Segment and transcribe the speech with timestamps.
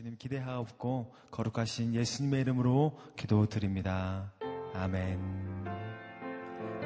[0.00, 4.32] 주님 기대하옵고 거룩하신 예수님의 이름으로 기도드립니다.
[4.72, 5.20] 아멘.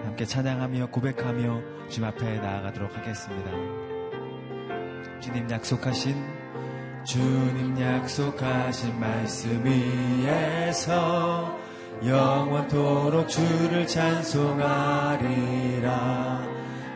[0.03, 3.53] 함께 찬양하며 고백하며 주님 앞에 나아가도록 하겠습니다.
[5.21, 6.17] 주님 약속하신
[7.05, 11.57] 주님 약속하신 말씀 위에서
[12.05, 15.15] 영원토록 주를 찬송하리라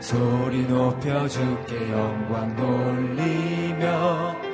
[0.01, 4.48] 소리 높여 주께 영광 돌리며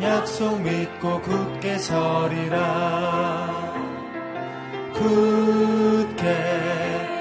[0.00, 3.74] 약속 믿고 굳게 서리라.
[4.94, 6.26] 굳게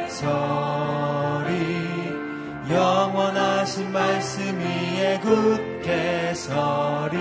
[0.09, 1.55] 서리.
[2.69, 7.17] 영원하신 말씀 위에 굳게 서리.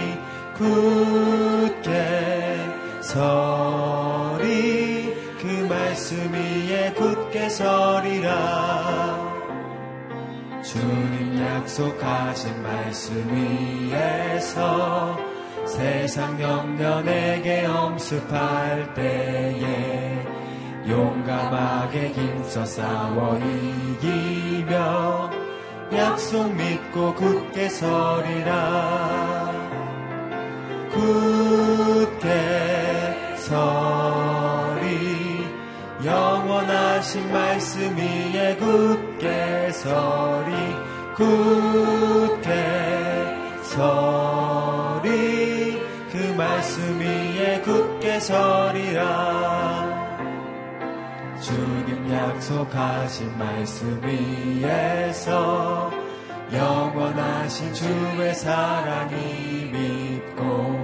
[0.57, 1.91] 굳게
[3.01, 4.37] 서리.
[5.41, 9.37] 그 말씀 위에 굳게 서리라.
[10.63, 15.26] 주님 약속하신 말씀 위에서
[15.77, 20.25] 세상 영년에게 엄습할 때에
[20.89, 25.31] 용감하게 힘써 싸워 이기며
[25.93, 29.53] 약속 믿고 굳게 서리라.
[30.95, 32.31] 굳게
[33.37, 34.97] 서리.
[36.07, 40.55] 영원하신 말씀 위에 굳게 서리.
[41.17, 42.55] 굳게
[43.63, 44.27] 서리.
[44.31, 44.36] 그
[46.47, 50.07] 말씀 위에 굳게 서리라.
[51.41, 55.91] 주님 약속하신 말씀 위에서
[56.53, 60.79] 영원하신 주의 사랑이 믿고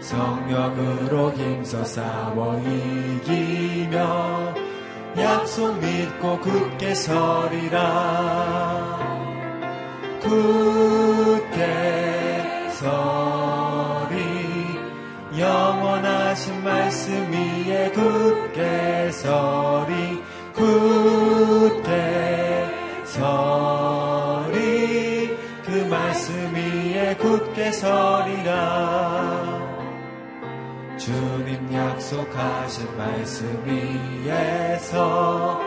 [0.00, 4.54] 성령으로 힘써 싸워 이기며
[5.16, 7.80] 약속 믿고 굳게 서리라.
[10.20, 11.62] 굳게
[12.72, 13.11] 서
[16.32, 20.22] 하신 말씀 위에 굳게 서리
[20.54, 21.90] 굳게
[23.04, 24.56] 서리.
[25.62, 29.60] 그 말씀 위에 굳게 서리라.
[30.96, 35.60] 주님 약속하신 말씀 위에서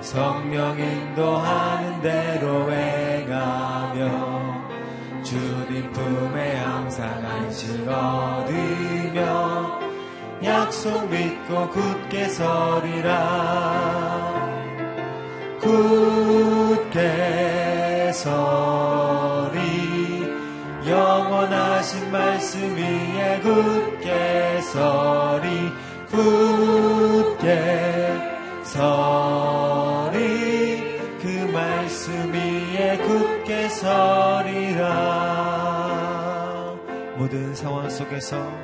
[0.00, 4.02] 성령 인도하는 대로 행하며
[5.24, 9.81] 주님 품에 항상 안식 얻으며
[10.44, 13.12] 약속 믿고 굳게 서리라.
[15.60, 17.00] 굳게
[18.12, 19.60] 서리.
[20.86, 25.72] 영원하신 말씀 위에 굳게 서리.
[26.10, 27.46] 굳게
[28.64, 30.22] 서리.
[31.22, 35.12] 그 말씀 위에 굳게 서리라.
[37.16, 38.61] 모든 상황 속에서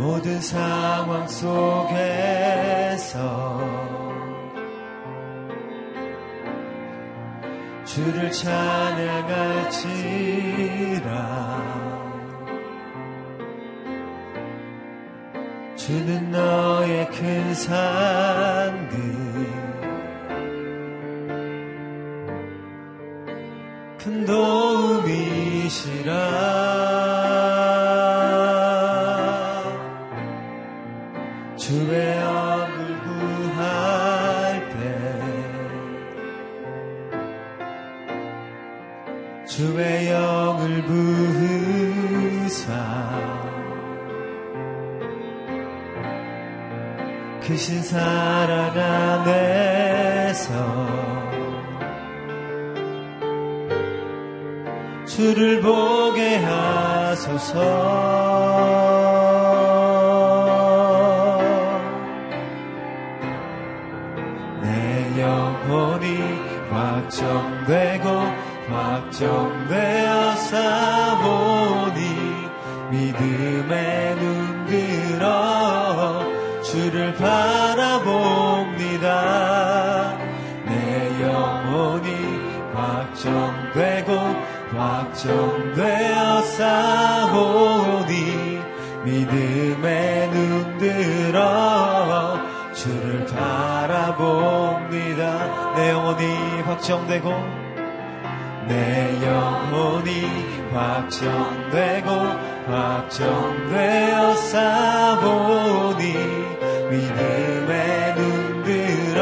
[0.00, 1.90] 모든 상황 속에서
[7.84, 9.20] 주를 찬양할지라.
[15.76, 18.96] 주는 너의 큰 산들
[23.98, 25.60] 큰 도움이시라
[39.60, 42.72] 주의 영을 부으사
[47.42, 48.70] 크신 사랑
[49.20, 50.48] 안에서
[55.04, 57.60] 주를 보게 하소서.
[64.62, 66.16] 내 영혼이
[66.70, 68.39] 확정되고
[68.70, 71.98] 확정되어 싸우니
[72.90, 75.22] 믿음에 눈들어
[76.62, 77.88] 주를 바라봅니다.
[80.66, 82.08] 내 영혼이
[82.72, 84.12] 확정되고
[84.76, 88.14] 확정되어 싸우니
[89.04, 91.38] 믿음에 눈들어
[92.72, 94.44] 주를 바라봅니다.
[95.74, 97.59] 내 영혼이 확정되고
[98.70, 100.10] 내 영혼이
[100.72, 102.08] 확정되고
[102.68, 106.14] 확정되어 싸우니
[106.90, 109.14] 믿음에 눈들어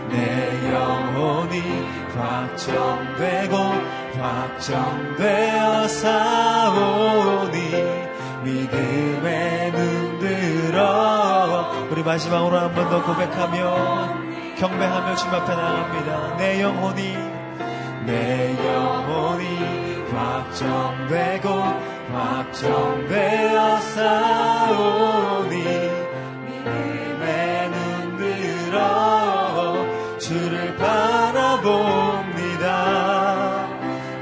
[0.09, 1.61] 내 영혼이
[2.17, 3.57] 확정 확정되고
[4.21, 7.59] 확정되어 싸우니
[8.45, 11.22] 믿음에 눈들어
[11.93, 16.37] 우리 마지막으로 한 번 더 고백하며 경배하며 주님 앞에 나갑니다.
[16.39, 17.03] 내 영혼이
[18.07, 21.49] 내 영혼이 확정되고
[22.15, 25.55] 확정되어 싸우니
[26.47, 27.69] 믿음에
[28.09, 28.79] 눈들어
[30.19, 32.67] 주를 바라봅니다.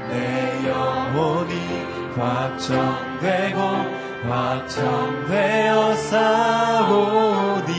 [0.09, 1.53] 내 영혼이
[2.17, 3.59] 확정되고
[4.23, 7.71] 확정되어 싸우니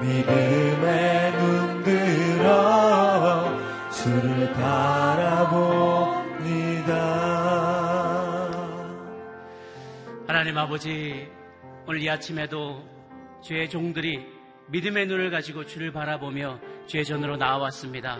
[0.00, 2.50] 믿음에 눈들어
[3.90, 5.32] 주를 바라봅니다
[10.26, 11.28] 하나님 아버지,
[11.86, 12.82] 오늘 이 아침에도
[13.42, 14.26] 주의 종들이
[14.68, 18.18] 믿음의 눈을 가지고 주를 바라보며 주의 전으로 나와왔습니다.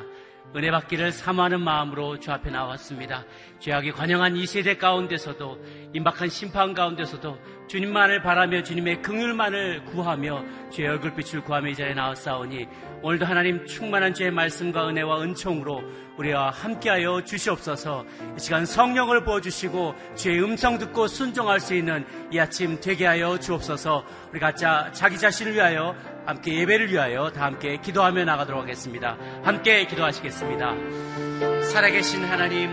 [0.54, 3.24] 은혜 받기를 사모하는 마음으로 주 앞에 나왔습니다.
[3.58, 5.58] 죄악이 관영한 이 세대 가운데서도
[5.94, 12.66] 임박한 심판 가운데서도 주님만을 바라며 주님의 긍휼만을 구하며 주의 얼굴빛을 구하며 이 자리에 나왔사오니
[13.00, 15.82] 오늘도 하나님 충만한 주의 말씀과 은혜와 은총으로
[16.18, 18.04] 우리와 함께하여 주시옵소서
[18.36, 24.04] 이 시간 성령을 부어주시고 주의 음성 듣고 순종할 수 있는 이 아침 되게 하여 주옵소서
[24.30, 29.16] 우리 각자 자기 자신을 위하여 함께 예배를 위하여 다 함께 기도하며 나가도록 하겠습니다.
[29.42, 31.62] 함께 기도하시겠습니다.
[31.62, 32.70] 살아계신 하나님,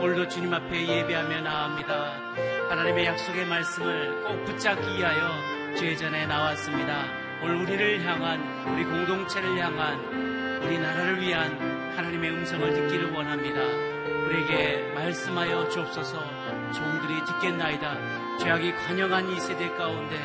[0.00, 2.12] 오늘도 주님 앞에 예배하며 나옵니다.
[2.70, 5.30] 하나님의 약속의 말씀을 꼭 붙잡기 위하여
[5.76, 7.04] 주의 전에 나왔습니다.
[7.44, 8.40] 오늘 우리를 향한,
[8.72, 13.60] 우리 공동체를 향한, 우리 나라를 위한 하나님의 음성을 듣기를 원합니다.
[14.26, 18.21] 우리에게 말씀하여 주옵소서 종들이 듣겠나이다.
[18.38, 20.16] 죄악이 관영한 이 세대 가운데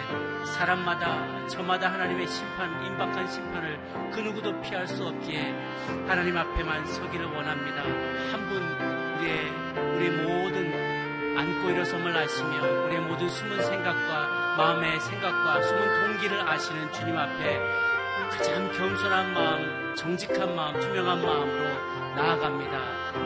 [0.45, 3.79] 사람마다 저마다 하나님의 심판, 임박한 심판을
[4.11, 5.53] 그 누구도 피할 수 없기에
[6.07, 7.81] 하나님 앞에만 서기를 원합니다.
[8.31, 8.63] 한 분
[9.17, 9.49] 우리의
[9.95, 17.17] 우리 모든 안고 일어섬을 아시며 우리의 모든 숨은 생각과 마음의 생각과 숨은 동기를 아시는 주님
[17.17, 17.59] 앞에
[18.31, 22.77] 가장 겸손한 마음, 정직한 마음, 투명한 마음으로 나아갑니다.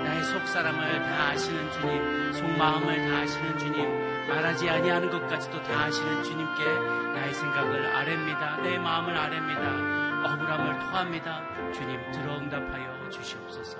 [0.03, 3.83] 나의 속 사람을 다 아시는 주님, 속 마음을 다 아시는 주님,
[4.27, 8.61] 말하지 아니하는 것까지도 다 아시는 주님께 나의 생각을 아랩니다.
[8.61, 10.25] 내 마음을 아랩니다.
[10.25, 11.71] 억울함을 토합니다.
[11.73, 13.77] 주님 들어 응답하여 주시옵소서.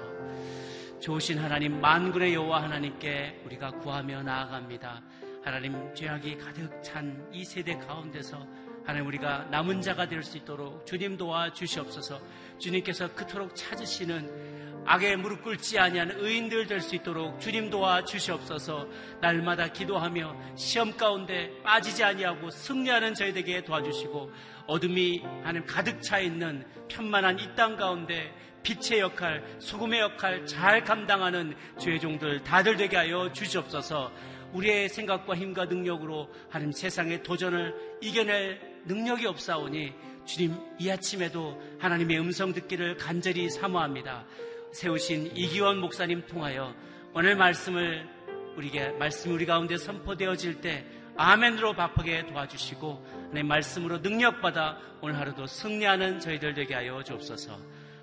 [1.00, 5.02] 좋으신 하나님 만군의 여호와 하나님께 우리가 구하며 나아갑니다.
[5.44, 8.46] 하나님 죄악이 가득 찬 이 세대 가운데서
[8.86, 12.20] 하나님 우리가 남은 자가 될 수 있도록 주님 도와 주시옵소서.
[12.60, 18.88] 주님께서 그토록 찾으시는 악에 무릎 꿇지 아니하는 의인들 될 수 있도록 주님 도와 주시옵소서.
[19.22, 24.32] 날마다 기도하며 시험 가운데 빠지지 아니하고 승리하는 저희에게 도와주시고
[24.68, 31.56] 어둠이 하나님 가득 차 있는 편만한 이 땅 가운데 빛의 역할, 소금의 역할 잘 감당하는
[31.80, 34.12] 죄 종들 다들 되게 하여 주시옵소서.
[34.54, 39.94] 우리의 생각과 힘과 능력으로 하나님 세상의 도전을 이겨낼 능력이 없사오니
[40.26, 44.26] 주님 이 아침에도 하나님의 음성 듣기를 간절히 사모합니다.
[44.74, 46.74] 세우신 이기원 목사님 통하여
[47.14, 48.08] 오늘 말씀을
[48.56, 50.86] 우리에게 말씀이 우리 가운데 선포되어질 때
[51.18, 57.60] 아멘으로 밥하게 도와주시고 내 말씀으로 능력받아 오늘 하루도 승리하는 저희들 되게 하여 주옵소서.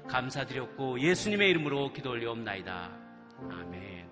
[0.08, 2.90] 감사드렸고 예수님의 이름으로 기도 올리옵나이다.
[3.50, 4.08] 아멘.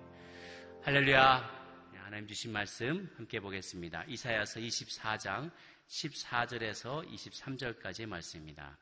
[0.83, 1.57] 할렐루야.
[2.03, 4.05] 하나님 주신 말씀 함께 보겠습니다.
[4.07, 5.51] 이사야서 24장
[5.87, 8.77] 14절에서 23절까지의 말씀입니다.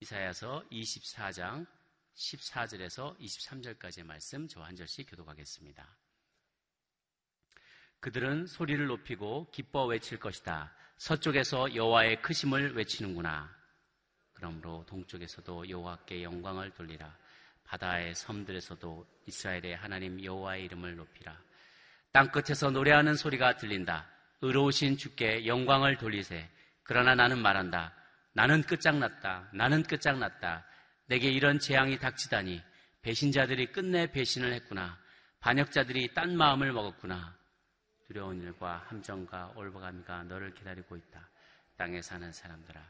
[0.00, 1.66] 이사야서 24장
[2.14, 5.96] 14절에서 23절까지의 말씀 저 한 절씩 교독하겠습니다.
[8.00, 10.74] 그들은 소리를 높이고 기뻐 외칠 것이다.
[10.96, 13.54] 서쪽에서 여호와의 크심을 외치는구나.
[14.32, 17.16] 그러므로 동쪽에서도 여호와께 영광을 돌리라.
[17.64, 21.51] 바다의 섬들에서도 이스라엘의 하나님 여호와의 이름을 높이라.
[22.12, 24.06] 땅 끝에서 노래하는 소리가 들린다.
[24.42, 26.48] 의로우신 주께 영광을 돌리세.
[26.82, 27.94] 그러나 나는 말한다.
[28.34, 29.48] 나는 끝장났다.
[29.54, 30.64] 나는 끝장났다.
[31.06, 32.62] 내게 이런 재앙이 닥치다니.
[33.00, 34.98] 배신자들이 끝내 배신을 했구나.
[35.40, 37.36] 반역자들이 딴 마음을 먹었구나.
[38.06, 41.28] 두려운 일과 함정과 올바감이가 너를 기다리고 있다.
[41.78, 42.80] 땅에 사는 사람들아.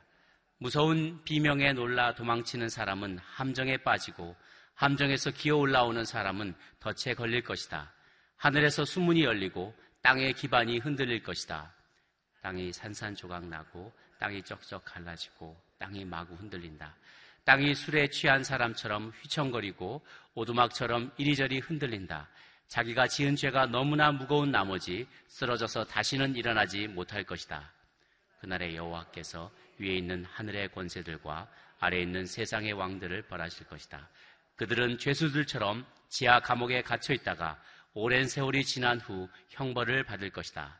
[0.58, 4.36] 무서운 비명에 놀라 도망치는 사람은 함정에 빠지고
[4.74, 7.92] 함정에서 기어 올라오는 사람은 덫에 걸릴 것이다.
[8.42, 9.72] 하늘에서 수문이 열리고
[10.02, 11.72] 땅의 기반이 흔들릴 것이다.
[12.40, 16.92] 땅이 산산조각 나고 땅이 쩍쩍 갈라지고 땅이 마구 흔들린다.
[17.44, 22.28] 땅이 술에 취한 사람처럼 휘청거리고 오두막처럼 이리저리 흔들린다.
[22.66, 27.72] 자기가 지은 죄가 너무나 무거운 나머지 쓰러져서 다시는 일어나지 못할 것이다.
[28.40, 34.08] 그날에 여호와께서 위에 있는 하늘의 권세들과 아래 있는 세상의 왕들을 벌하실 것이다.
[34.56, 37.62] 그들은 죄수들처럼 지하 감옥에 갇혀 있다가
[37.94, 40.78] 오랜 세월이 지난 후 형벌을 받을 것이다.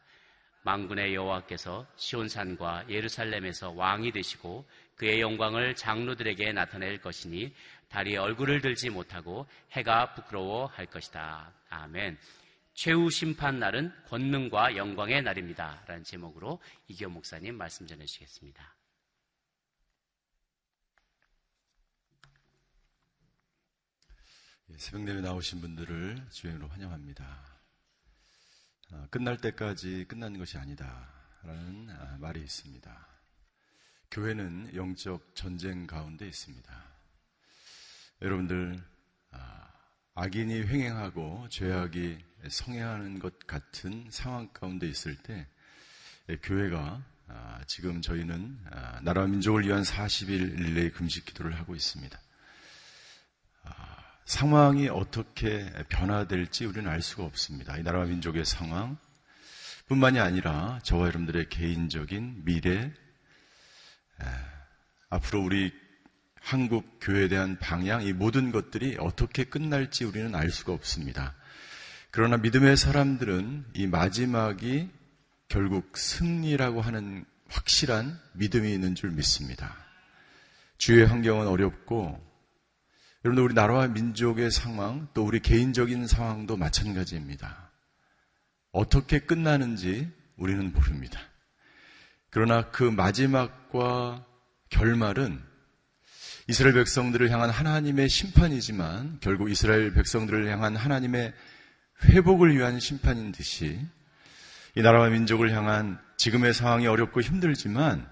[0.63, 4.65] 망군의 여호와께서 시온산과 예루살렘에서 왕이 되시고
[4.97, 7.53] 그의 영광을 장로들에게 나타낼 것이니
[7.89, 11.53] 달이 얼굴을 들지 못하고 해가 부끄러워 할 것이다.
[11.69, 12.17] 아멘.
[12.75, 15.83] 최후 심판 날은 권능과 영광의 날입니다.
[15.87, 18.75] 라는 제목으로 이교 목사님 말씀 전해 주시겠습니다.
[24.77, 27.25] 새벽 예배 나오신 분들을 주행으로 환영합니다.
[28.93, 31.09] 아, 끝날 때까지 끝난 것이 아니다.
[31.43, 33.09] 라는 아, 말이 있습니다.
[34.11, 36.85] 교회는 영적 전쟁 가운데 있습니다.
[38.23, 38.83] 여러분들,
[39.31, 39.73] 아,
[40.15, 45.47] 악인이 횡행하고 죄악이 성행하는 것 같은 상황 가운데 있을 때,
[46.29, 47.03] 예, 교회가
[47.67, 48.59] 지금 저희는
[49.03, 52.21] 나라 민족을 위한 40일 릴레이 금식 기도를 하고 있습니다.
[54.25, 57.77] 상황이 어떻게 변화될지 우리는 알 수가 없습니다.
[57.77, 58.97] 이 나라와 민족의 상황
[59.89, 62.93] 뿐만이 아니라 저와 여러분들의 개인적인 미래, 에,
[65.11, 65.73] 앞으로 우리
[66.41, 71.35] 한국 교회에 대한 방향, 이 모든 것들이 어떻게 끝날지 우리는 알 수가 없습니다.
[72.11, 74.91] 그러나 믿음의 사람들은 이 마지막이
[75.49, 79.77] 결국 승리라고 하는 확실한 믿음이 있는 줄 믿습니다.
[80.79, 82.32] 주의 환경은 어렵고
[83.25, 87.71] 여러분들 우리 나라와 민족의 상황, 또 우리 개인적인 상황도 마찬가지입니다.
[88.73, 91.21] 어떻게 끝나는지 우리는 모릅니다.
[92.31, 94.27] 그러나 그 마지막과
[94.71, 95.41] 결말은
[96.49, 101.33] 이스라엘 백성들을 향한 하나님의 심판이지만 결국 이스라엘 백성들을 향한 하나님의
[102.05, 103.79] 회복을 위한 심판인 듯이
[104.75, 108.09] 이 나라와 민족을 향한 지금의 상황이 어렵고 힘들지만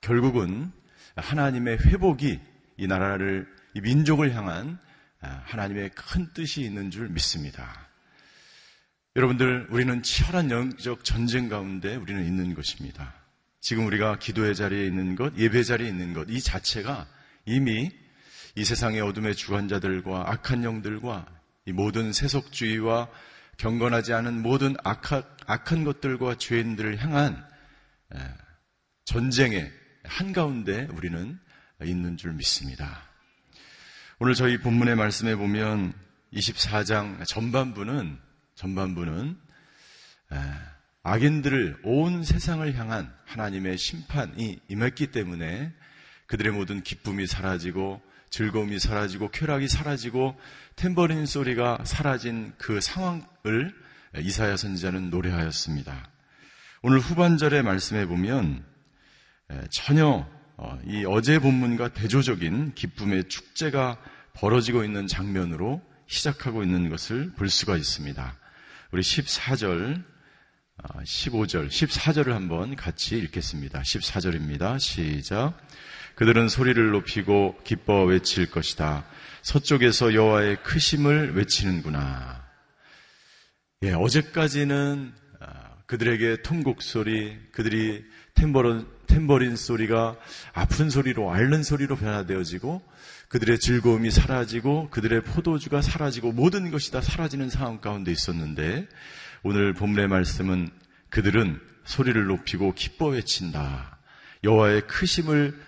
[0.00, 0.72] 결국은
[1.16, 2.40] 하나님의 회복이
[2.78, 4.78] 이 나라를 이 민족을 향한
[5.20, 7.88] 아, 하나님의 큰 뜻이 있는 줄 믿습니다.
[9.16, 13.14] 여러분들, 우리는 치열한 영적 전쟁 가운데 우리는 있는 것입니다.
[13.60, 17.08] 지금 우리가 기도의 자리에 있는 것, 예배 자리에 있는 것, 이 자체가
[17.44, 17.90] 이미
[18.54, 21.26] 이 세상의 어둠의 주관자들과 악한 영들과
[21.66, 23.08] 이 모든 세속주의와
[23.56, 27.44] 경건하지 않은 모든 악한, 악한 것들과 죄인들을 향한
[29.04, 29.72] 전쟁의
[30.04, 31.38] 한가운데 우리는
[31.82, 33.07] 있는 줄 믿습니다.
[34.20, 35.92] 오늘 저희 본문의 말씀에 보면
[36.32, 38.18] 24장 전반부는
[38.56, 39.38] 전반부는
[41.04, 45.72] 악인들을 온 세상을 향한 하나님의 심판이 임했기 때문에
[46.26, 50.36] 그들의 모든 기쁨이 사라지고 즐거움이 사라지고 쾌락이 사라지고
[50.74, 53.72] 탬버린 소리가 사라진 그 상황을
[54.18, 56.10] 이사야 선지자는 노래하였습니다.
[56.82, 58.64] 오늘 후반절의 말씀에 보면
[59.70, 60.37] 전혀 어,
[60.86, 63.98] 이 어제 본문과 대조적인 기쁨의 축제가
[64.34, 68.36] 벌어지고 있는 장면으로 시작하고 있는 것을 볼 수가 있습니다.
[68.90, 70.02] 우리 14절,
[71.04, 73.82] 15절, 어, 14절을 한번 같이 읽겠습니다.
[73.82, 74.80] 14절입니다.
[74.80, 75.58] 시작.
[76.14, 79.04] 그들은 소리를 높이고 기뻐 외칠 것이다.
[79.42, 82.44] 서쪽에서 여호와의 크심을 외치는구나.
[83.82, 85.46] 예, 어제까지는 어,
[85.86, 90.16] 그들에게 통곡 소리, 그들이 템버린, 탬버린 소리가
[90.52, 92.82] 아픈 소리로 앓는 소리로 변화되어지고
[93.28, 98.86] 그들의 즐거움이 사라지고 그들의 포도주가 사라지고 모든 것이 다 사라지는 상황 가운데 있었는데
[99.42, 100.70] 오늘 본문의 말씀은
[101.10, 103.98] 그들은 소리를 높이고 기뻐 외친다.
[104.44, 105.58] 여호와의 크심을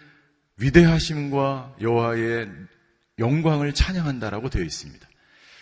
[0.59, 2.49] 위대하심과 여호와의
[3.18, 5.09] 영광을 찬양한다라고 되어 있습니다.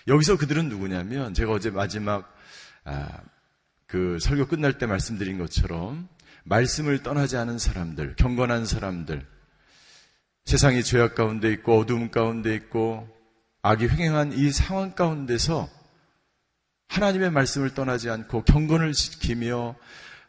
[0.09, 2.35] 여기서 그들은 누구냐면 제가 어제 마지막
[2.85, 3.21] 아,
[3.87, 6.09] 그 설교 끝날 때 말씀드린 것처럼
[6.49, 9.27] 말씀을 떠나지 않은 사람들, 경건한 사람들,
[10.45, 13.09] 세상이 죄악 가운데 있고 어두움 가운데 있고
[13.63, 15.69] 악이 횡행한 이 상황 가운데서
[16.89, 19.77] 하나님의 말씀을 떠나지 않고 경건을 지키며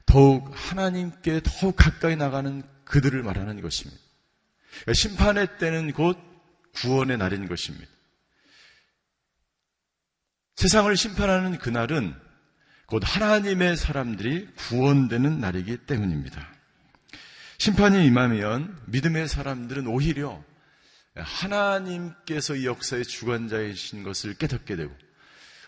[0.06, 4.02] 더욱 하나님께 더욱 가까이 나가는 그들을 말하는 것입니다.
[4.82, 6.18] 그러니까 심판의 때는 곧
[6.74, 7.90] 구원의 날인 것입니다.
[10.56, 12.14] 세상을 심판하는 그날은
[12.90, 16.48] 곧 하나님의 사람들이 구원되는 날이기 때문입니다.
[17.60, 20.44] 심판이 임하면 믿음의 사람들은 오히려
[21.16, 24.92] 하나님께서 이 역사의 주관자이신 것을 깨닫게 되고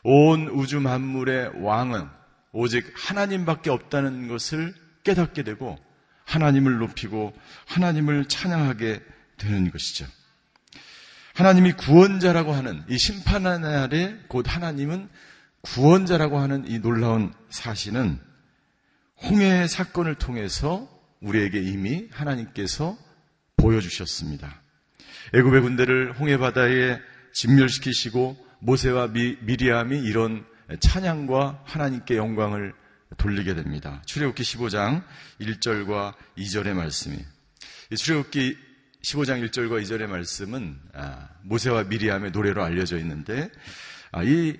[0.04, 2.08] 온 우주 만물의 왕은
[2.54, 4.74] 오직 하나님밖에 없다는 것을
[5.04, 5.78] 깨닫게 되고
[6.26, 7.38] 하나님을 높이고
[7.68, 9.00] 하나님을 찬양하게
[9.38, 10.08] 되는 것이죠.
[11.36, 15.08] 하나님이 구원자라고 하는 이 심판의 날에 곧 하나님은
[15.62, 18.20] 구원자라고 하는 이 놀라운 사실은
[19.24, 20.90] 홍해의 사건을 통해서
[21.22, 22.98] 우리에게 이미 하나님께서
[23.58, 24.62] 보여주셨습니다.
[25.34, 27.00] 애굽의 군대를 홍해 바다에
[27.34, 30.46] 진멸시키시고 모세와 미, 미리암이 이런
[30.80, 32.74] 찬양과 하나님께 영광을
[33.18, 34.02] 돌리게 됩니다.
[34.06, 35.04] 출애굽기 15장
[35.40, 37.18] 1절과 2절의 말씀이
[37.96, 38.58] 출애굽기
[39.04, 43.50] 15장 1절과 2절의 말씀은 아, 모세와 미리암의 노래로 알려져 있는데
[44.12, 44.58] 아, 이,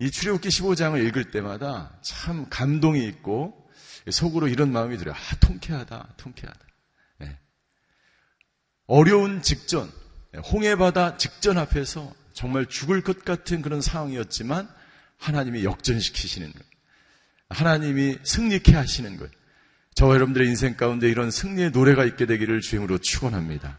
[0.00, 3.70] 이 출애굽기 15장을 읽을 때마다 참 감동이 있고
[4.10, 5.14] 속으로 이런 마음이 들어요.
[5.14, 6.60] 아, 통쾌하다, 통쾌하다.
[7.20, 7.38] 네.
[8.86, 9.90] 어려운 직전,
[10.52, 14.68] 홍해바다 직전 앞에서 정말 죽을 것 같은 그런 상황이었지만
[15.18, 16.64] 하나님이 역전시키시는 거예요.
[17.48, 19.30] 하나님이 승리케 하시는 거예요.
[19.94, 23.78] 저와 여러분들의 인생 가운데 이런 승리의 노래가 있게 되기를 주임으로 축원합니다.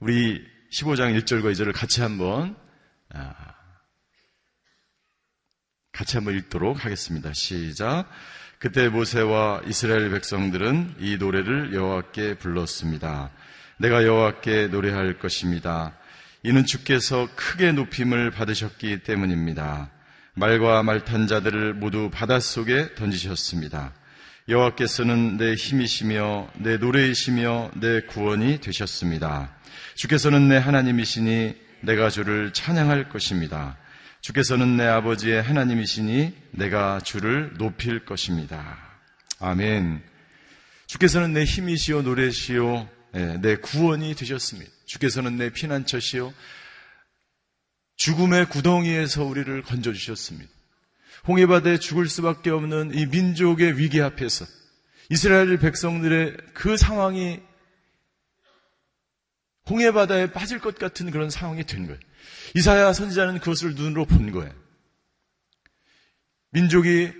[0.00, 2.56] 우리 15장 1절과 2절을 같이 한번
[3.10, 3.54] 아,
[5.94, 7.32] 같이 한번 읽도록 하겠습니다.
[7.32, 8.10] 시작.
[8.58, 13.30] 그때 모세와 이스라엘 백성들은 이 노래를 여호와께 불렀습니다.
[13.78, 15.96] 내가 여호와께 노래할 것입니다.
[16.42, 19.90] 이는 주께서 크게 높임을 받으셨기 때문입니다.
[20.34, 23.92] 말과 말탄 자들을 모두 바닷속에 던지셨습니다.
[24.48, 29.54] 여호와께서는 내 힘이시며 내 노래이시며 내 구원이 되셨습니다.
[29.94, 33.76] 주께서는 내 하나님이시니 내가 주를 찬양할 것입니다.
[34.24, 38.78] 주께서는 내 아버지의 하나님이시니 내가 주를 높일 것입니다.
[39.38, 40.02] 아멘.
[40.86, 44.72] 주께서는 내 힘이시요 노래시요 예, 내 구원이 되셨습니다.
[44.86, 46.32] 주께서는 내 피난처시요
[47.96, 50.50] 죽음의 구덩이에서 우리를 건져 주셨습니다.
[51.28, 54.46] 홍해바다에 죽을 수밖에 없는 이 민족의 위기 앞에서
[55.10, 57.42] 이스라엘 백성들의 그 상황이
[59.68, 61.98] 홍해 바다에 빠질 것 같은 그런 상황이 된 거예요.
[62.54, 64.52] 이사야 선지자는 그것을 눈으로 본 거예요.
[66.50, 67.12] 민족이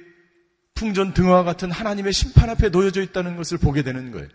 [0.74, 4.28] 풍전 등화 같은 하나님의 심판 앞에 놓여져 있다는 것을 보게 되는 거예요.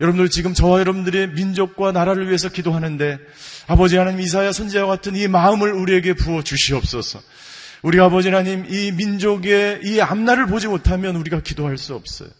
[0.00, 3.18] 여러분들 지금 저와 여러분들의 민족과 나라를 위해서 기도하는데
[3.68, 7.20] 아버지 하나님 이사야 선지자와 같은 이 마음을 우리에게 부어 주시옵소서.
[7.82, 12.30] 우리 아버지 하나님 이 민족의 이 앞날을 보지 못하면 우리가 기도할 수 없어요.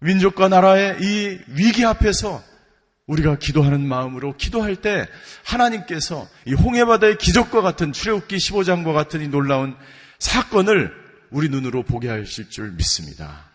[0.00, 2.42] 민족과 나라의 이 위기 앞에서
[3.06, 5.08] 우리가 기도하는 마음으로 기도할 때
[5.44, 9.76] 하나님께서 이 홍해바다의 기적과 같은 출애굽기 15장과 같은 이 놀라운
[10.18, 10.92] 사건을
[11.30, 13.50] 우리 눈으로 보게 하실 줄 믿습니다.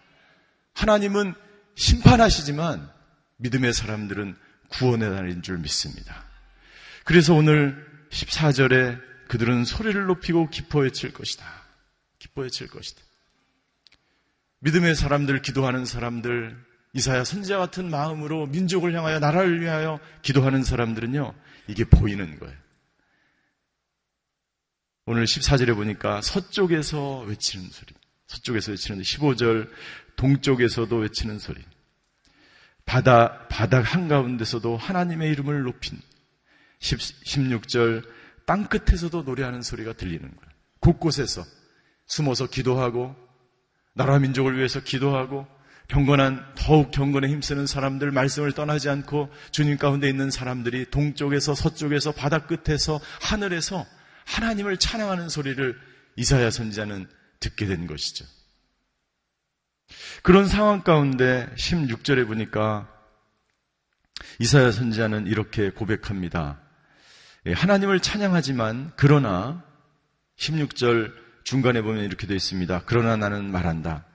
[0.73, 1.33] 하나님은
[1.75, 2.89] 심판하시지만
[3.37, 4.35] 믿음의 사람들은
[4.69, 6.25] 구원의 날인 줄 믿습니다.
[7.05, 11.45] 그래서 오늘 14절에 그들은 소리를 높이고 기뻐 외칠 것이다.
[12.19, 13.01] 기뻐 외칠 것이다.
[14.59, 16.66] 믿음의 사람들, 기도하는 사람들,
[16.97, 21.31] 이사야 선지자 같은 마음으로 민족을 향하여 나라를 위하여 기도하는 사람들은요,
[21.67, 22.57] 이게 보이는 거예요.
[25.05, 27.93] 오늘 14절에 보니까 서쪽에서 외치는 소리.
[28.25, 29.69] 서쪽에서 외치는 15절
[30.15, 31.63] 동쪽에서도 외치는 소리.
[32.83, 35.99] 바다, 바닥 한가운데서도 하나님의 이름을 높인
[36.79, 38.09] 16절
[38.47, 40.51] 땅끝에서도 노래하는 소리가 들리는 거예요.
[40.79, 41.43] 곳곳에서
[42.07, 43.15] 숨어서 기도하고
[43.93, 45.56] 나라 민족을 위해서 기도하고
[45.87, 52.45] 경건한 더욱 경건에 힘쓰는 사람들 말씀을 떠나지 않고 주님 가운데 있는 사람들이 동쪽에서 서쪽에서 바다
[52.45, 53.85] 끝에서 하늘에서
[54.25, 55.79] 하나님을 찬양하는 소리를
[56.17, 57.07] 이사야 선지자는
[57.39, 58.25] 듣게 된 것이죠.
[60.23, 62.91] 그런 상황 가운데 16절에 보니까
[64.39, 66.59] 이사야 선지자는 이렇게 고백합니다.
[67.45, 69.63] 예, 하나님을 찬양하지만 그러나
[70.37, 71.13] 16절
[71.45, 72.83] 중간에 보면 이렇게 되어 있습니다.
[72.85, 74.06] 그러나 나는 말한다.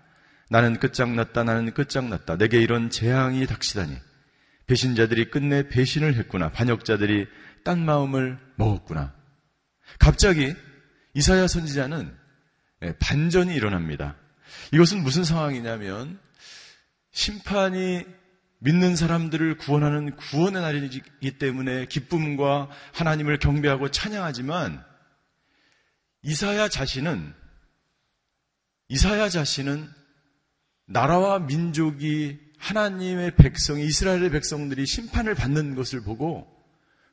[0.53, 1.45] 나는 끝장났다.
[1.45, 2.37] 나는 끝장났다.
[2.37, 3.97] 내게 이런 재앙이 닥치다니.
[4.67, 6.53] 배신자들이 끝내 배신을 했구나.
[6.53, 7.27] 반역자들이
[7.65, 9.15] 딴 마음을 먹었구나.
[9.99, 10.55] 갑자기
[11.15, 12.15] 이사야 선지자는
[12.83, 14.17] 예, 반전이 일어납니다.
[14.75, 16.21] 이것은 무슨 상황이냐면
[17.13, 18.05] 심판이
[18.59, 24.85] 믿는 사람들을 구원하는 구원의 날이기 때문에 기쁨과 하나님을 경배하고 찬양하지만
[26.21, 27.33] 이사야 자신은
[28.89, 30.02] 이사야 자신은
[30.93, 36.47] 나라와 민족이 하나님의 백성이 이스라엘의 백성들이 심판을 받는 것을 보고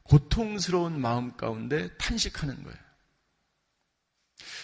[0.03, 2.77] 고통스러운 마음 가운데 탄식하는 거예요.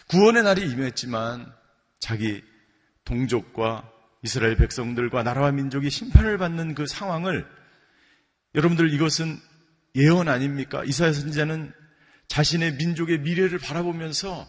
[0.07, 1.51] 구원의 날이 임했지만
[1.99, 2.43] 자기
[3.05, 3.89] 동족과
[4.21, 7.47] 이스라엘 백성들과 나라와 민족이 심판을 받는 그 상황을
[8.53, 9.39] 여러분들 이것은
[9.95, 10.83] 예언 아닙니까?
[10.83, 11.71] 이사야 선지자는
[12.27, 14.47] 자신의 민족의 미래를 바라보면서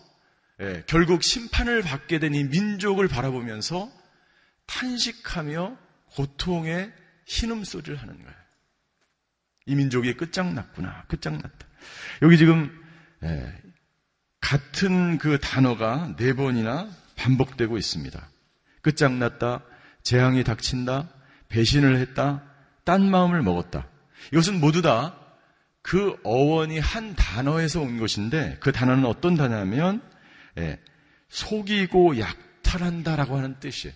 [0.61, 3.91] 예, 결국 심판을 받게 된 이 민족을 바라보면서
[4.67, 5.77] 탄식하며
[6.13, 6.93] 고통의
[7.27, 8.37] 신음소리를 하는 거예요.
[9.67, 11.05] 이 민족이 끝장났구나.
[11.09, 11.67] 끝장났다.
[12.23, 12.71] 여기 지금
[13.25, 13.53] 예,
[14.41, 18.29] 같은 그 단어가 네 번이나 반복되고 있습니다.
[18.83, 19.63] 끝장났다,
[20.03, 21.09] 재앙이 닥친다,
[21.49, 22.43] 배신을 했다,
[22.85, 23.89] 딴 마음을 먹었다.
[24.33, 25.27] 이것은 모두 다
[25.87, 30.03] 그 어원이 한 단어에서 온 것인데 그 단어는 어떤 단어냐면
[30.59, 30.81] 예,
[31.29, 33.95] 속이고 약탈한다라고 하는 뜻이에요.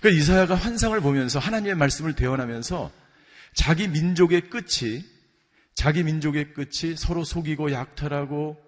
[0.00, 2.90] 그러니까 이사야가 환상을 보면서 하나님의 말씀을 대언하면서
[3.54, 5.04] 자기 민족의 끝이
[5.74, 8.60] 자기 민족의 끝이 서로 속이고 약탈하고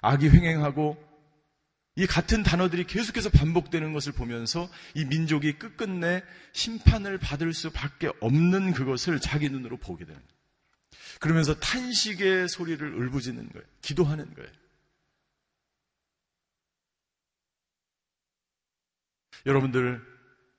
[0.00, 1.02] 악이 횡행하고
[1.96, 9.20] 이 같은 단어들이 계속해서 반복되는 것을 보면서 이 민족이 끝끝내 심판을 받을 수밖에 없는 그것을
[9.20, 10.34] 자기 눈으로 보게 되는 거예요.
[11.20, 13.66] 그러면서 탄식의 소리를 울부짖는 거예요.
[13.80, 14.50] 기도하는 거예요.
[19.46, 20.13] 여러분들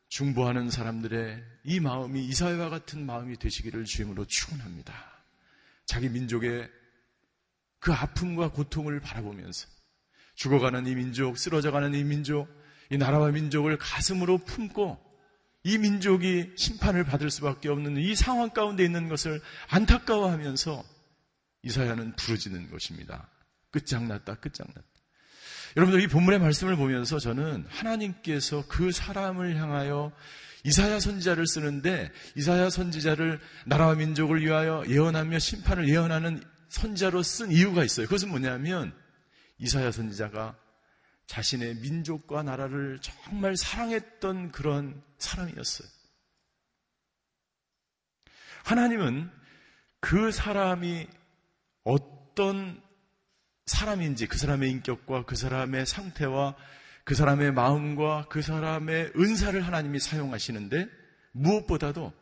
[0.09, 4.93] 중보하는 사람들의 이 마음이 이사회와 같은 마음이 되시기를 주임으로 축원합니다.
[5.85, 6.69] 자기 민족의
[7.79, 9.67] 그 아픔과 고통을 바라보면서
[10.35, 12.47] 죽어가는 이 민족, 쓰러져가는 이 민족,
[12.89, 15.03] 이 나라와 민족을 가슴으로 품고
[15.63, 20.83] 이 민족이 심판을 받을 수밖에 없는 이 상황 가운데 있는 것을 안타까워하면서
[21.63, 23.29] 이사야는 부르짖는 것입니다.
[23.71, 24.94] 끝장났다, 끝장났다.
[25.75, 30.11] 여러분들 이 본문의 말씀을 보면서 저는 하나님께서 그 사람을 향하여
[30.63, 38.07] 이사야 선지자를 쓰는데 이사야 선지자를 나라와 민족을 위하여 예언하며 심판을 예언하는 선지자로 쓴 이유가 있어요.
[38.07, 38.93] 그것은 뭐냐면
[39.59, 40.57] 이사야 선지자가
[41.27, 45.87] 자신의 민족과 나라를 정말 사랑했던 그런 사람이었어요.
[48.63, 49.29] 하나님은
[49.99, 51.07] 그 사람이
[51.83, 52.81] 어떤
[53.65, 56.55] 사람인지 그 사람의 인격과 그 사람의 상태와
[57.03, 60.87] 그 사람의 마음과 그 사람의 은사를 하나님이 사용하시는데
[61.31, 62.13] 무엇보다도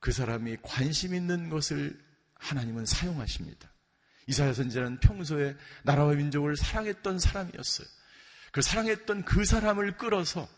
[0.00, 1.98] 그 사람이 관심 있는 것을
[2.34, 3.72] 하나님은 사용하십니다.
[4.26, 7.86] 이사야 선지자는 평소에 나라와 민족을 사랑했던 사람이었어요.
[8.52, 10.48] 그 사랑했던 그 사람을 끌어서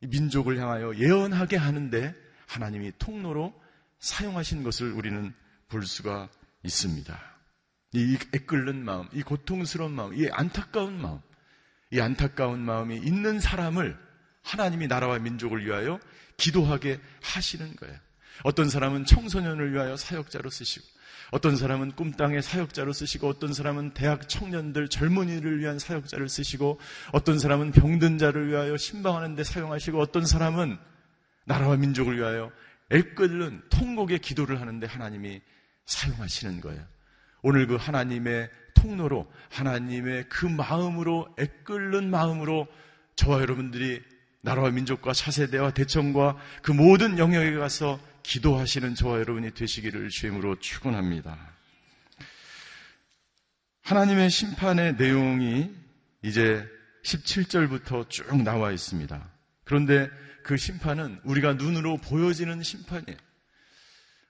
[0.00, 2.14] 민족을 향하여 예언하게 하는데
[2.46, 3.58] 하나님이 통로로
[3.98, 5.34] 사용하신 것을 우리는
[5.68, 6.28] 볼 수가
[6.62, 7.37] 있습니다.
[7.92, 11.20] 이 애끓는 마음, 이 고통스러운 마음, 이 안타까운 마음,
[11.90, 13.96] 이 안타까운 마음이 있는 사람을
[14.42, 15.98] 하나님이 나라와 민족을 위하여
[16.36, 17.96] 기도하게 하시는 거예요.
[18.44, 20.86] 어떤 사람은 청소년을 위하여 사역자로 쓰시고,
[21.30, 26.78] 어떤 사람은 꿈땅의 사역자로 쓰시고, 어떤 사람은 대학 청년들, 젊은이를 위한 사역자를 쓰시고,
[27.12, 30.78] 어떤 사람은 병든 자를 위하여 신방하는데 사용하시고, 어떤 사람은
[31.44, 32.52] 나라와 민족을 위하여
[32.90, 35.40] 애끓는 통곡의 기도를 하는데 하나님이
[35.86, 36.86] 사용하시는 거예요.
[37.42, 42.66] 오늘 그 하나님의 통로로 하나님의 그 마음으로 애끓는 마음으로
[43.16, 44.02] 저와 여러분들이
[44.40, 51.36] 나라와 민족과 차세대와 대청과 그 모든 영역에 가서 기도하시는 저와 여러분이 되시기를 주임으로 축원합니다.
[53.82, 55.70] 하나님의 심판의 내용이
[56.22, 56.68] 이제
[57.04, 59.28] 17절부터 쭉 나와 있습니다.
[59.64, 60.10] 그런데
[60.42, 63.16] 그 심판은 우리가 눈으로 보여지는 심판이에요.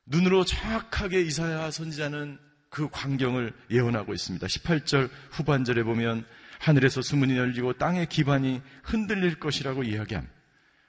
[0.07, 2.39] 눈으로 정확하게 이사야 선지자는
[2.71, 4.47] 그 광경을 예언하고 있습니다.
[4.47, 6.25] 18절 후반절에 보면
[6.59, 10.27] 하늘에서 수문이 열리고 땅의 기반이 흔들릴 것이라고 이야기함.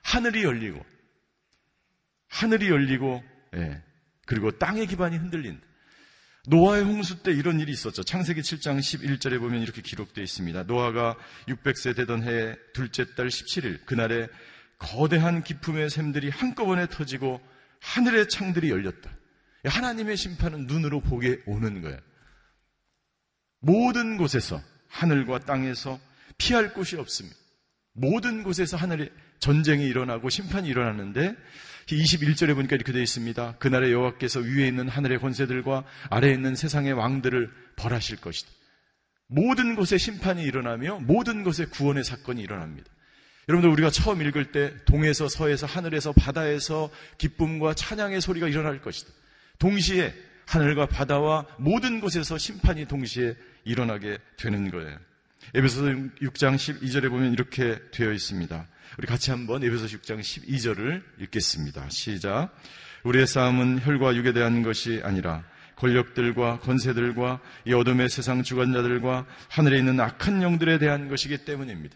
[0.03, 0.83] 하늘이 열리고
[2.27, 3.23] 하늘이 열리고
[3.55, 3.81] 예,
[4.25, 5.59] 그리고 땅의 기반이 흔들린
[6.47, 8.03] 노아의 홍수 때 이런 일이 있었죠.
[8.03, 10.63] 창세기 7장 11절에 보면 이렇게 기록되어 있습니다.
[10.63, 11.15] 노아가
[11.47, 14.27] 600세 되던 해 둘째 달 17일 그날에
[14.77, 17.41] 거대한 기품의 샘들이 한꺼번에 터지고
[17.81, 19.11] 하늘의 창들이 열렸다.
[19.65, 21.99] 하나님의 심판은 눈으로 보게 오는 거예요.
[23.61, 25.99] 모든 곳에서 하늘과 땅에서
[26.37, 27.37] 피할 곳이 없습니다.
[27.93, 31.35] 모든 곳에서 하늘에 전쟁이 일어나고 심판이 일어나는데
[31.87, 33.57] 21절에 보니까 이렇게 되어 있습니다.
[33.57, 38.49] 그날에 여호와께서 위에 있는 하늘의 권세들과 아래에 있는 세상의 왕들을 벌하실 것이다.
[39.27, 42.89] 모든 곳에 심판이 일어나며 모든 곳에 구원의 사건이 일어납니다.
[43.47, 49.11] 여러분들 우리가 처음 읽을 때 동에서 서에서 하늘에서 바다에서 기쁨과 찬양의 소리가 일어날 것이다.
[49.59, 50.13] 동시에
[50.45, 54.97] 하늘과 바다와 모든 곳에서 심판이 동시에 일어나게 되는 거예요.
[55.53, 55.85] 에베소서
[56.21, 58.67] 6장 12절에 보면 이렇게 되어 있습니다.
[58.97, 61.89] 우리 같이 한번 에베소서 6장 12절을 읽겠습니다.
[61.89, 62.49] 시작.
[63.03, 65.43] 우리의 싸움은 혈과 육에 대한 것이 아니라
[65.75, 71.95] 권력들과 권세들과 이 어둠의 세상 주관자들과 하늘에 있는 악한 영들에 대한 것이기 때문입니다.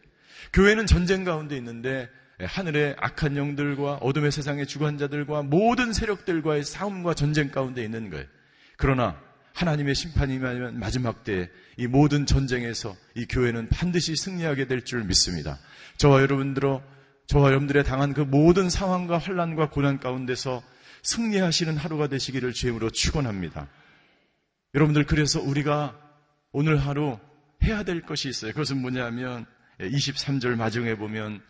[0.53, 7.51] 교회는 전쟁 가운데 있는데 예, 하늘의 악한 영들과 어둠의 세상의 주관자들과 모든 세력들과의 싸움과 전쟁
[7.51, 8.25] 가운데 있는 거예요.
[8.77, 9.19] 그러나
[9.53, 15.59] 하나님의 심판이 임하면 마지막 때에 이 모든 전쟁에서 이 교회는 반드시 승리하게 될 줄 믿습니다.
[15.97, 16.81] 저와 여러분들로
[17.27, 20.63] 저와 여러분들의 당한 그 모든 상황과 환란과 고난 가운데서
[21.03, 23.67] 승리하시는 하루가 되시기를 주임으로 축원합니다.
[24.73, 25.99] 여러분들 그래서 우리가
[26.51, 27.19] 오늘 하루
[27.63, 28.51] 해야 될 것이 있어요.
[28.51, 29.45] 그것은 뭐냐면
[29.79, 31.41] 23절 마중에 보면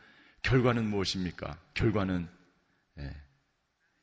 [0.43, 1.57] 결과는 무엇입니까?
[1.73, 2.27] 결과는
[2.99, 3.15] 예,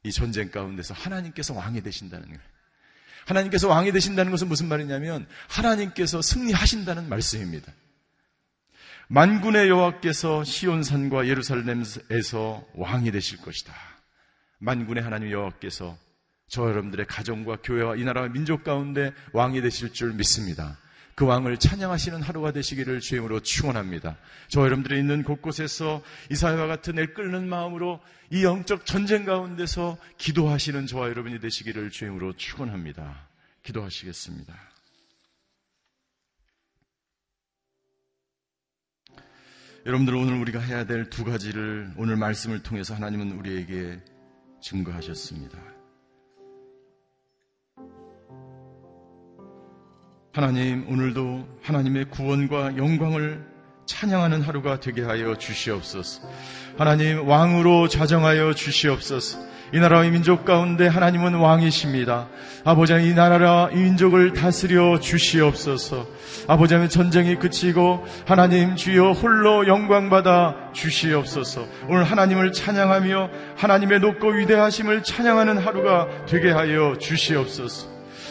[0.02, 2.40] 이 전쟁 가운데서 하나님께서 왕이 되신다는 거예요.
[3.26, 7.72] 하나님께서 왕이 되신다는 것은 무슨 말이냐면 하나님께서 승리하신다는 말씀입니다.
[9.08, 13.74] 만군의 여호와께서 시온산과 예루살렘에서 왕이 되실 것이다.
[14.58, 15.98] 만군의 하나님 여호와께서
[16.48, 20.78] 저 여러분들의 가정과 교회와 이 나라와 민족 가운데 왕이 되실 줄 믿습니다.
[21.14, 24.16] 그 왕을 찬양하시는 하루가 되시기를 주임으로 축원합니다.
[24.48, 31.08] 저 여러분들이 있는 곳곳에서 이사회와 같은 애 끓는 마음으로 이 영적 전쟁 가운데서 기도하시는 저와
[31.08, 33.28] 여러분이 되시기를 주임으로 축원합니다.
[33.62, 34.54] 기도하시겠습니다.
[39.86, 43.98] 여러분들 오늘 우리가 해야 될 두 가지를 오늘 말씀을 통해서 하나님은 우리에게
[44.62, 45.79] 증거하셨습니다.
[50.40, 53.44] 하나님, 오늘도 하나님의 구원과 영광을
[53.84, 56.22] 찬양하는 하루가 되게 하여 주시옵소서.
[56.78, 59.38] 하나님, 왕으로 자정하여 주시옵소서.
[59.74, 62.28] 이 나라의 민족 가운데 하나님은 왕이십니다.
[62.64, 66.08] 아버지 이 나라라 이 민족을 다스려 주시옵소서.
[66.48, 71.66] 아버지 하 전쟁이 그치고 하나님 주여 홀로 영광 받아 주시옵소서.
[71.90, 77.88] 오늘 하나님을 찬양하며 하나님의 높고 위대하심을 찬양하는 하루가 되게 하여 주시옵소서.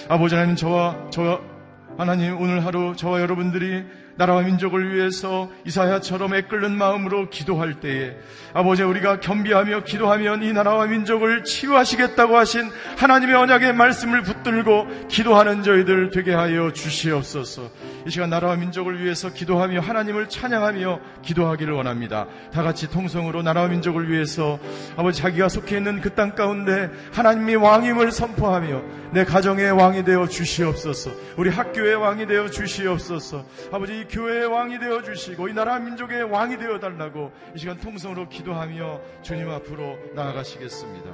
[0.07, 1.58] 아버지 하나님 저와 저
[1.99, 3.83] 하나님 오늘 하루 저와 여러분들이
[4.19, 8.17] 나라와 민족을 위해서 이사야처럼 애끓는 마음으로 기도할 때에
[8.53, 16.09] 아버지 우리가 겸비하며 기도하면 이 나라와 민족을 치유하시겠다고 하신 하나님의 언약의 말씀을 붙들고 기도하는 저희들
[16.11, 17.71] 되게 하여 주시옵소서.
[18.05, 22.27] 이 시간 나라와 민족을 위해서 기도하며 하나님을 찬양하며 기도하기를 원합니다.
[22.51, 24.59] 다 같이 통성으로 나라와 민족을 위해서
[24.97, 28.81] 아버지 자기가 속해 있는 그 땅 가운데 하나님이 왕임을 선포하며
[29.13, 31.11] 내 가정의 왕이 되어 주시옵소서.
[31.37, 33.45] 우리 학교의 왕이 되어 주시옵소서.
[33.71, 38.99] 아버지 교회의 왕이 되어 주시고 이 나라 민족의 왕이 되어 달라고 이 시간 통성으로 기도하며
[39.21, 41.09] 주님 앞으로 나아가시겠습니다.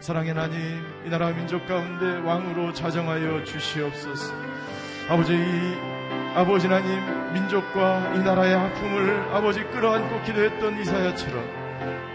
[0.00, 0.58] 사랑의 하나님,
[1.04, 4.32] 이 나라 민족 가운데 왕으로 자정하여 주시옵소서.
[5.08, 5.36] 아버지,
[6.34, 11.60] 아버지 하나님, 민족과 이 나라의 아픔을 아버지 끌어안고 기도했던 이사야처럼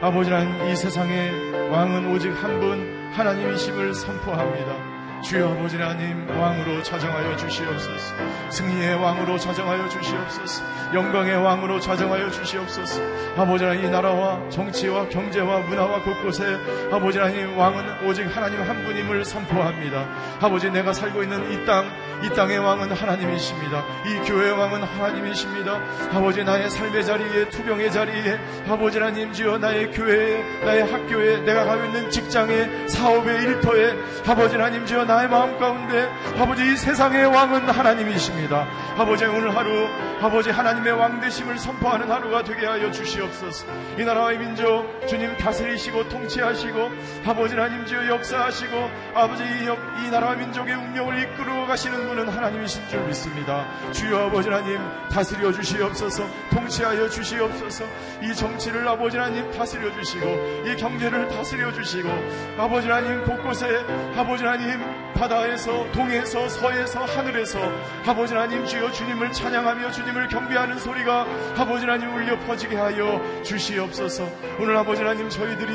[0.02, 4.95] 아버지 하나님, 이 세상의 왕은 오직 한 분 하나님이심을 선포합니다.
[5.26, 8.16] 주여 아버지 하나님 왕으로 자정하여 주시옵소서.
[8.52, 10.64] 승리의 왕으로 자정하여 주시옵소서.
[10.94, 13.02] 영광의 왕으로 자정하여 주시옵소서.
[13.36, 16.46] 아버지 하나님 이 나라와 정치와 경제와 문화와 곳곳에
[16.92, 20.06] 아버지 하나님 왕은 오직 하나님 한 분임을 선포합니다.
[20.42, 21.86] 아버지 내가 살고 있는 이 땅
[22.24, 23.84] 이 땅의 왕은 하나님이십니다.
[24.06, 25.80] 이 교회의 왕은 하나님이십니다.
[26.14, 31.84] 아버지 나의 삶의 자리에 투병의 자리에 아버지 하나님 주여 나의 교회에 나의 학교에 내가 가고
[31.86, 33.94] 있는 직장에 사업의 일터에
[34.26, 38.68] 아버지 하나님 주여 나의 마음 가운데 아버지 이 세상의 왕은 하나님이십니다.
[38.98, 39.88] 아버지 오늘 하루
[40.22, 43.68] 아버지 하나님의 왕 되심을 선포하는 하루가 되게 하여 주시옵소서.
[44.00, 46.90] 이 나라의 민족 주님 다스리시고 통치하시고
[47.26, 53.02] 아버지 하나님 주여 역사하시고 아버지 이, 이 나라와 민족의 운명을 이끌어 가시는 분은 하나님이신 줄
[53.08, 53.66] 믿습니다.
[53.92, 54.80] 주여 아버지 하나님
[55.12, 56.24] 다스려 주시옵소서.
[56.52, 57.86] 통치하여 주시옵소서.
[58.24, 60.28] 이 정치를 아버지 하나님 다스려 주시고
[60.66, 62.10] 이 경제를 다스려 주시고
[62.58, 63.68] 아버지 하나님 곳곳에
[64.16, 64.80] 아버지 하나님
[65.14, 67.60] 바다에서 동에서 서에서 하늘에서
[68.06, 71.26] 아버지 하나님 주여 주님을 찬양하며 주 님을 경배하는 소리가
[71.58, 74.28] 아버지 하나님 울려 퍼지게 하여 주시옵소서.
[74.60, 75.72] 오늘 아버지 하나님 저희들이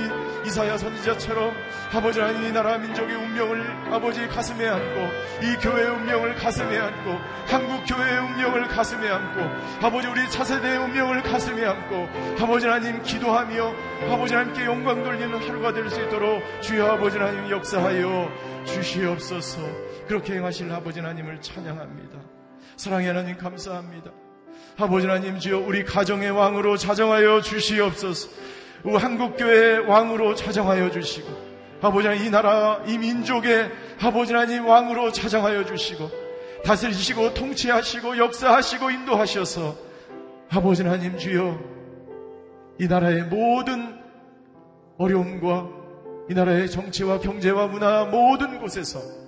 [0.46, 1.52] 이사야 선지자처럼
[1.92, 5.00] 아버지 하나님 이 나라 민족의 운명을 아버지 가슴에 안고
[5.42, 11.64] 이 교회의 운명을 가슴에 안고 한국 교회의 운명을 가슴에 안고 아버지 우리 차세대의 운명을 가슴에
[11.66, 12.08] 안고
[12.42, 13.74] 아버지 하나님 기도하며
[14.10, 18.30] 아버지 하나님께 영광 돌리는 하루가 될 수 있도록 주여 아버지 하나님 역사하여
[18.64, 19.60] 주시옵소서.
[20.06, 22.29] 그렇게 행하실 아버지 하나님을 찬양합니다.
[22.80, 24.10] 사랑의 하나님 감사합니다.
[24.78, 28.30] 아버지 하나님 주여 우리 가정의 왕으로 자정하여 주시옵소서.
[28.84, 31.28] 우리 한국교회의 왕으로 자정하여 주시고
[31.82, 36.10] 아버지 하나님 이 나라 이 민족의 아버지 하나님 왕으로 자정하여 주시고
[36.64, 39.76] 다스리시고 통치하시고 역사하시고 인도하셔서
[40.48, 41.60] 아버지 하나님 주여
[42.80, 44.00] 이 나라의 모든
[44.96, 45.68] 어려움과
[46.30, 49.19] 이 나라의 정치와 경제와 문화 모든 곳에서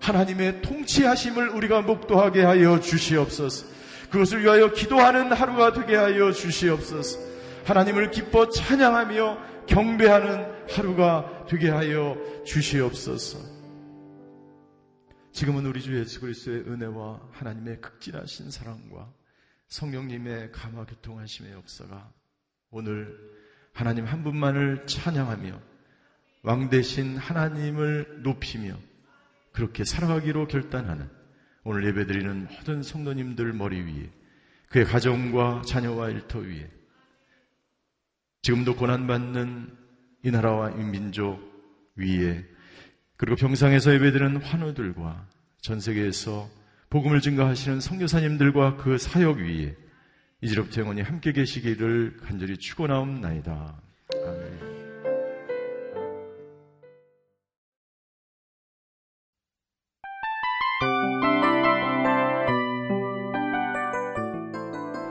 [0.00, 3.66] 하나님의 통치하심을 우리가 목도하게 하여 주시옵소서.
[4.10, 7.18] 그것을 위하여 기도하는 하루가 되게 하여 주시옵소서.
[7.64, 13.38] 하나님을 기뻐 찬양하며 경배하는 하루가 되게 하여 주시옵소서.
[15.32, 19.12] 지금은 우리 주 예수 그리스도의 은혜와 하나님의 극진하신 사랑과
[19.68, 22.10] 성령님의 감화 교통하심의 역사가
[22.70, 23.16] 오늘
[23.72, 25.60] 하나님 한 분만을 찬양하며
[26.42, 28.74] 왕 대신 하나님을 높이며
[29.52, 31.08] 그렇게 살아가기로 결단하는
[31.64, 34.10] 오늘 예배드리는 모든 성도님들 머리 위에
[34.68, 36.70] 그의 가정과 자녀와 일터 위에
[38.42, 39.76] 지금도 고난받는
[40.24, 41.40] 이 나라와 이 민족
[41.96, 42.44] 위에
[43.16, 45.28] 그리고 병상에서 예배드리는 환우들과
[45.60, 46.48] 전 세계에서
[46.88, 49.76] 복음을 증가하시는 성교사님들과 그 사역 위에
[50.40, 53.82] 이제부터 영원히 함께 계시기를 간절히 축원하옵나이다.
[54.26, 54.69] 아멘.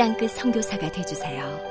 [0.00, 1.69] 땅끝 성교사가 되주세요